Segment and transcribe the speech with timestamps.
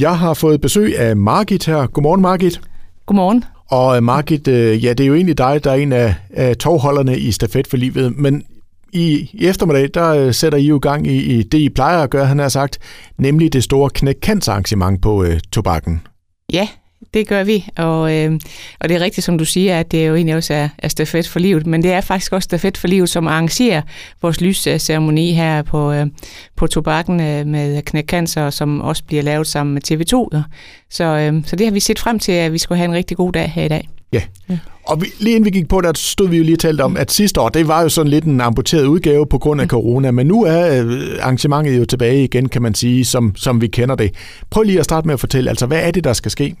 [0.00, 1.86] Jeg har fået besøg af Margit her.
[1.86, 2.60] Godmorgen, Margit.
[3.06, 3.44] Godmorgen.
[3.70, 6.56] Og øh, Margit, øh, ja, det er jo egentlig dig, der er en af, af
[6.56, 8.44] tovholderne i Stafet for Livet, men
[8.92, 12.10] i, i eftermiddag, der øh, sætter I jo gang i, i det, I plejer at
[12.10, 12.78] gøre, han har sagt,
[13.18, 16.02] nemlig det store knæk arrangement på øh, tobakken.
[16.52, 16.68] Ja,
[17.14, 18.40] det gør vi, og, øh,
[18.80, 21.28] og det er rigtigt, som du siger, at det jo egentlig også er, er stafet
[21.28, 23.82] for livet, men det er faktisk også stafet for livet, som arrangerer
[24.22, 26.06] vores lysceremoni her på, øh,
[26.56, 30.42] på tobakken øh, med knækcancer, som også bliver lavet sammen med TV2.
[30.90, 33.16] Så, øh, så det har vi set frem til, at vi skulle have en rigtig
[33.16, 33.88] god dag her i dag.
[34.12, 34.22] Ja.
[34.50, 34.58] ja.
[34.84, 36.96] Og vi, lige inden vi gik på, der stod vi jo lige og talte om,
[36.96, 40.10] at sidste år, det var jo sådan lidt en amputeret udgave på grund af corona,
[40.10, 43.94] men nu er øh, arrangementet jo tilbage igen, kan man sige, som, som vi kender
[43.94, 44.14] det.
[44.50, 46.56] Prøv lige at starte med at fortælle, altså hvad er det, der skal ske?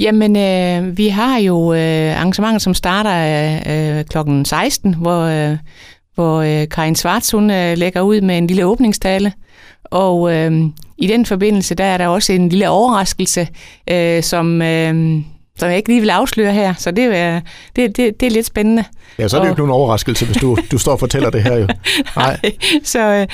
[0.00, 3.60] Jamen, øh, vi har jo øh, arrangementer, som starter
[3.98, 5.56] øh, klokken 16, hvor, øh,
[6.14, 9.32] hvor øh, Karin Svarts, hun øh, lægger ud med en lille åbningstale.
[9.84, 10.62] Og øh,
[10.98, 13.48] i den forbindelse, der er der også en lille overraskelse,
[13.90, 14.62] øh, som...
[14.62, 15.22] Øh,
[15.58, 17.40] som jeg ikke lige vil afsløre her, så det er,
[17.76, 18.84] det, det, det er lidt spændende.
[19.18, 21.42] Ja, så er det jo ikke nogen overraskelse, hvis du, du står og fortæller det
[21.42, 21.66] her jo.
[22.16, 22.38] Nej.
[22.42, 22.52] Nej
[22.84, 23.26] så,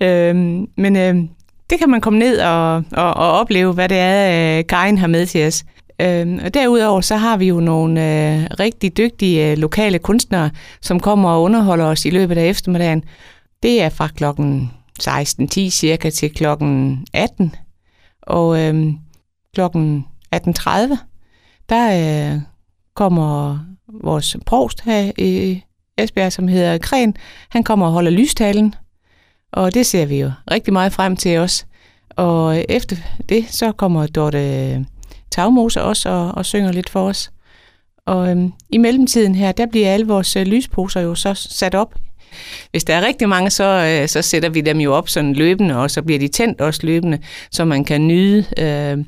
[0.00, 0.34] øh,
[0.76, 1.14] men øh,
[1.70, 5.06] det kan man komme ned og, og, og opleve, hvad det er, øh, Karin har
[5.06, 5.64] med til os.
[6.00, 11.00] Øhm, og derudover så har vi jo nogle øh, rigtig dygtige øh, lokale kunstnere, som
[11.00, 13.04] kommer og underholder os i løbet af eftermiddagen.
[13.62, 14.70] Det er fra klokken
[15.02, 17.54] 16.10 cirka til klokken 18.
[18.22, 18.98] Og øhm,
[19.54, 20.70] klokken 18.30,
[21.68, 22.40] der øh,
[22.94, 23.58] kommer
[24.02, 25.62] vores provst her i
[25.98, 27.16] Esbjerg, som hedder Kren.
[27.48, 28.74] Han kommer og holder lystalen,
[29.52, 31.66] og det ser vi jo rigtig meget frem til os.
[32.10, 32.96] Og efter
[33.28, 34.86] det, så kommer Dorte
[35.38, 37.30] Tagmose også og, og synger lidt for os.
[38.06, 41.94] Og øhm, i mellemtiden her, der bliver alle vores øh, lysposer jo så sat op.
[42.70, 45.76] Hvis der er rigtig mange, så, øh, så sætter vi dem jo op sådan løbende,
[45.76, 47.18] og så bliver de tændt også løbende,
[47.50, 48.98] så man kan nyde øh,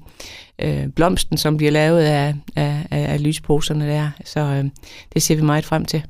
[0.59, 4.11] øh, blomsten, som bliver lavet af, af, af lysposerne der.
[4.25, 4.65] Så øh,
[5.15, 6.03] det ser vi meget frem til.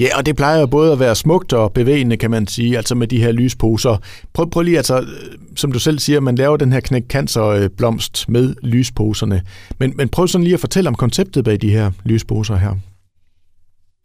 [0.00, 2.94] Ja, og det plejer jo både at være smukt og bevægende, kan man sige, altså
[2.94, 3.96] med de her lysposer.
[4.32, 5.06] Prøv, prøv lige, altså, øh,
[5.56, 7.02] som du selv siger, man laver den her knæk
[7.76, 9.42] blomst med lysposerne.
[9.78, 12.74] Men, men prøv sådan lige at fortælle om konceptet bag de her lysposer her.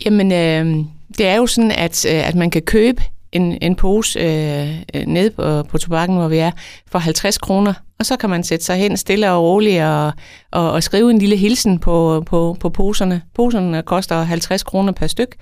[0.06, 0.86] Jamen, øh,
[1.18, 3.02] det er jo sådan, at, øh, at man kan købe
[3.36, 6.52] en, en pose øh, øh ned på, på tobakken, hvor vi er,
[6.88, 7.74] for 50 kroner.
[8.00, 10.12] Og så kan man sætte sig hen stille og roligt og,
[10.52, 13.22] og, og skrive en lille hilsen på, på, på poserne.
[13.36, 15.36] Poserne koster 50 kroner per styk.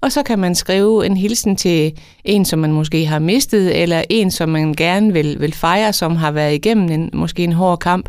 [0.00, 1.92] Og så kan man skrive en hilsen til
[2.24, 6.16] en, som man måske har mistet, eller en, som man gerne vil, vil fejre, som
[6.16, 8.08] har været igennem en, måske en hård kamp.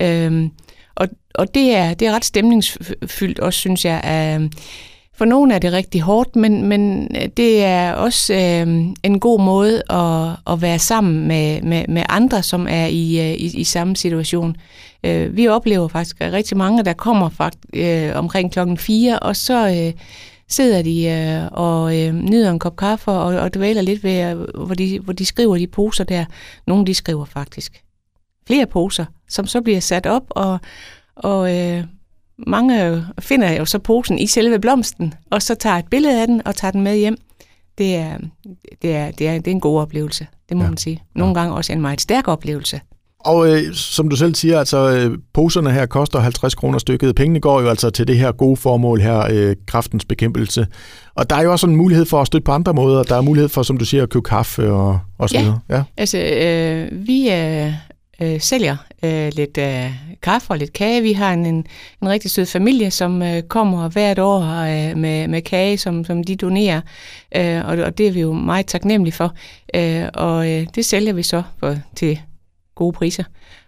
[0.00, 0.50] Øhm,
[0.94, 4.34] og og det, er, det er ret stemningsfyldt også, synes jeg.
[4.36, 4.52] Øhm,
[5.20, 9.40] for nogle er det rigtig hårdt, men, men øh, det er også øh, en god
[9.40, 13.64] måde at, at være sammen med, med, med andre, som er i, øh, i, i
[13.64, 14.56] samme situation.
[15.04, 19.68] Øh, vi oplever faktisk rigtig mange, der kommer faktisk, øh, omkring klokken 4, og så
[19.68, 20.02] øh,
[20.48, 24.64] sidder de øh, og øh, nyder en kop kaffe og, og dvæler lidt ved, øh,
[24.66, 26.24] hvor de, hvor de skriver de poser der.
[26.66, 27.82] Nogle de skriver faktisk
[28.46, 30.58] flere poser, som så bliver sat op, og,
[31.16, 31.84] og øh,
[32.46, 36.46] mange finder jo så posen i selve blomsten, og så tager et billede af den
[36.46, 37.16] og tager den med hjem.
[37.78, 38.18] Det er,
[38.82, 40.68] det er, det er, det er en god oplevelse, det må ja.
[40.68, 41.02] man sige.
[41.14, 41.40] Nogle ja.
[41.40, 42.80] gange også en meget stærk oplevelse.
[43.24, 47.14] Og øh, som du selv siger, altså øh, poserne her koster 50 kroner stykket.
[47.14, 50.66] Pengene går jo altså til det her gode formål her, øh, kraftens bekæmpelse.
[51.14, 53.02] Og der er jo også en mulighed for at støtte på andre måder.
[53.02, 55.42] Der er mulighed for, som du siger, at købe kaffe og, og så ja.
[55.42, 55.58] videre.
[55.68, 57.72] Ja, altså øh, vi øh,
[58.22, 59.90] øh, sælger øh, lidt øh,
[60.22, 61.02] kaffe og lidt kage.
[61.02, 61.66] Vi har en, en,
[62.02, 66.24] en rigtig sød familie, som øh, kommer hvert år øh, med, med kage, som, som
[66.24, 66.80] de donerer,
[67.36, 69.34] øh, og, og det er vi jo meget taknemmelige for.
[69.74, 72.20] Øh, og øh, det sælger vi så for, til
[72.74, 73.24] gode priser.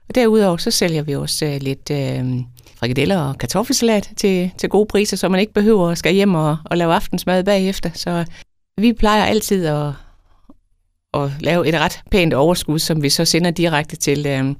[0.08, 2.42] Og derudover så sælger vi også øh, lidt øh,
[2.76, 6.56] frikadeller og kartoffelsalat til, til gode priser, så man ikke behøver at skal hjem og,
[6.64, 7.90] og lave aftensmad bagefter.
[7.94, 8.24] Så
[8.76, 9.92] vi plejer altid at,
[11.14, 14.54] at lave et ret pænt overskud, som vi så sender direkte til, øh,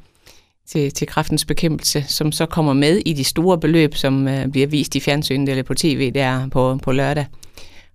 [0.67, 4.67] til, til kraftens bekæmpelse, som så kommer med i de store beløb, som øh, bliver
[4.67, 7.27] vist i fjernsynet eller på tv der på, på lørdag.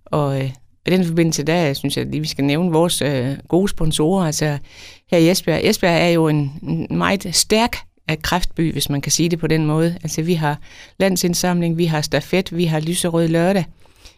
[0.06, 0.52] Og øh,
[0.88, 4.26] i den forbindelse, der synes jeg, lige, vi skal nævne vores øh, gode sponsorer.
[4.26, 4.58] Altså
[5.12, 5.60] her i Esbjerg.
[5.64, 7.78] Esbjerg er jo en, en meget stærk
[8.08, 9.98] af kræftby, hvis man kan sige det på den måde.
[10.04, 10.60] Altså vi har
[11.00, 13.66] landsindsamling, vi har stafet, vi har lyserød lørdag,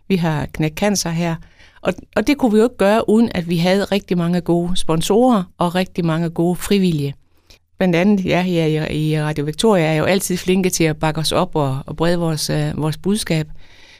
[0.08, 1.36] vi har knæk cancer her,
[1.81, 4.78] og, og det kunne vi jo ikke gøre, uden at vi havde rigtig mange gode
[4.78, 7.14] sponsorer og rigtig mange gode frivillige.
[7.78, 11.31] Blandt andet, ja, her i Radio Victoria er jo altid flinke til at bakke os
[11.31, 13.48] op og, og brede vores, øh, vores budskab.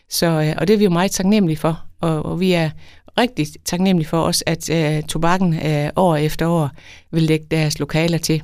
[0.10, 1.84] Så, øh, og det er vi jo meget taknemmelige for.
[2.02, 2.70] Og, og vi er
[3.18, 6.70] rigtig taknemmelige for os, at øh, tobakken øh, år efter år
[7.12, 8.44] vil lægge deres lokaler til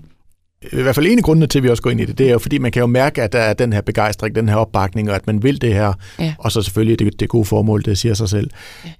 [0.73, 2.27] i hvert fald en af grundene til, at vi også går ind i det, det
[2.27, 4.55] er jo, fordi man kan jo mærke, at der er den her begejstring, den her
[4.55, 6.33] opbakning, og at man vil det her, ja.
[6.39, 8.49] og så selvfølgelig det, det gode formål, det siger sig selv.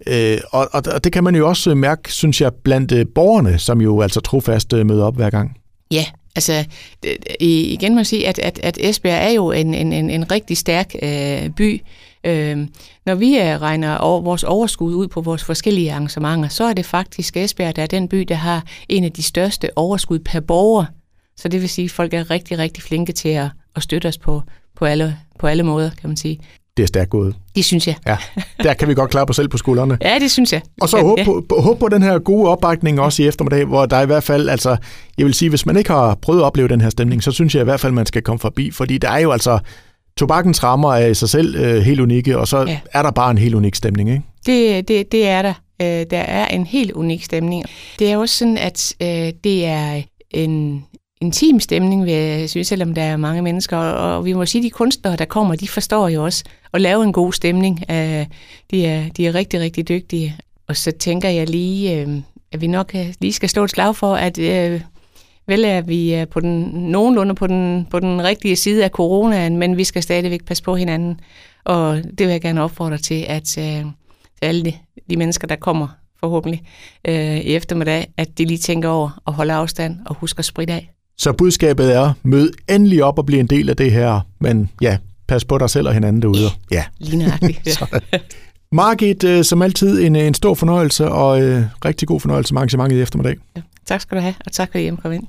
[0.07, 0.34] Ja.
[0.34, 3.81] Øh, og, og det kan man jo også mærke, synes jeg, blandt øh, borgerne, som
[3.81, 5.57] jo altså trofast øh, møder op hver gang.
[5.92, 6.06] Ja,
[6.36, 6.66] altså
[7.40, 10.57] igen må jeg sige, at, at, at Esbjerg er jo en, en, en, en rigtig
[10.57, 11.81] stærk øh, by.
[12.24, 12.68] Øh,
[13.06, 16.86] når vi øh, regner over, vores overskud ud på vores forskellige arrangementer, så er det
[16.86, 20.86] faktisk Esbjerg, der er den by, der har en af de største overskud per borger.
[21.38, 24.18] Så det vil sige, at folk er rigtig, rigtig flinke til at, at støtte os
[24.18, 24.42] på,
[24.76, 26.40] på, alle, på alle måder, kan man sige.
[26.78, 27.36] Det er stærkt gået.
[27.56, 27.96] Det synes jeg.
[28.08, 28.18] Ja,
[28.64, 29.98] der kan vi godt klare os selv på skuldrene.
[30.10, 30.62] ja, det synes jeg.
[30.82, 31.24] Og så håb, ja.
[31.24, 34.50] på, håb på den her gode opbakning også i eftermiddag, hvor der i hvert fald,
[34.50, 34.78] altså,
[35.18, 37.56] jeg vil sige, hvis man ikke har prøvet at opleve den her stemning, så synes
[37.56, 39.60] jeg i hvert fald, man skal komme forbi, fordi der er jo altså,
[40.18, 42.80] tobakkens rammer er i sig selv øh, helt unikke, og så ja.
[42.94, 44.24] er der bare en helt unik stemning, ikke?
[44.46, 45.54] Det, det, det er der.
[45.81, 47.66] Øh, der er en helt unik stemning.
[48.00, 50.86] Det er også sådan, at øh, det er en
[51.25, 53.77] intim stemning, vil jeg synes, selvom der er mange mennesker.
[53.77, 56.44] Og vi må sige, at de kunstnere, der kommer, de forstår jo også
[56.74, 57.83] at lave en god stemning.
[57.92, 58.25] Øh,
[58.72, 60.36] de, er, de er rigtig, rigtig dygtige.
[60.68, 63.95] Og så tænker jeg lige, øh, at vi nok øh, lige skal stå et slag
[63.95, 64.39] for, at
[65.48, 69.78] vel er vi på den, nogenlunde på den, på den rigtige side af coronaen, men
[69.78, 71.19] vi skal stadigvæk passe på hinanden.
[71.63, 73.57] Og det vil jeg gerne opfordre til, at
[74.42, 74.74] alle de,
[75.10, 75.88] de mennesker, der kommer
[76.19, 76.62] forhåbentlig
[77.07, 80.74] øh, i eftermiddag, at de lige tænker over at holde afstand og huske at spritte
[80.74, 80.94] af.
[81.18, 84.98] Så budskabet er, mød endelig op og bliv en del af det her, men ja,
[85.28, 86.50] pas på dig selv og hinanden derude.
[86.72, 87.84] Ja, lige nøjagtigt.
[88.72, 92.98] Margit, øh, som altid en, en stor fornøjelse og øh, rigtig god fornøjelse med arrangementet
[92.98, 93.36] i eftermiddag.
[93.56, 95.24] Ja, tak skal du have, og tak fordi I kom ind.